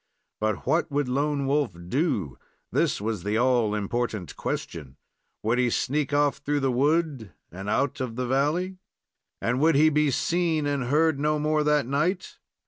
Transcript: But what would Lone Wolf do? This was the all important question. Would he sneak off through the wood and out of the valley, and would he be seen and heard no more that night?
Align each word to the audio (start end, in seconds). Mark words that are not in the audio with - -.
But 0.39 0.65
what 0.65 0.89
would 0.91 1.07
Lone 1.07 1.45
Wolf 1.45 1.75
do? 1.87 2.35
This 2.71 2.99
was 2.99 3.21
the 3.21 3.37
all 3.37 3.75
important 3.75 4.35
question. 4.35 4.97
Would 5.43 5.59
he 5.59 5.69
sneak 5.69 6.11
off 6.11 6.37
through 6.37 6.61
the 6.61 6.71
wood 6.71 7.33
and 7.51 7.69
out 7.69 8.01
of 8.01 8.15
the 8.15 8.25
valley, 8.25 8.79
and 9.39 9.59
would 9.59 9.75
he 9.75 9.89
be 9.89 10.09
seen 10.09 10.65
and 10.65 10.85
heard 10.85 11.19
no 11.19 11.37
more 11.37 11.63
that 11.65 11.85
night? 11.85 12.39